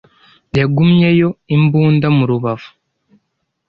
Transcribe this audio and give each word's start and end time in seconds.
yagumyeyo 0.57 1.29
imbunda 1.55 2.07
mu 2.17 2.23
rubavu 2.29 2.69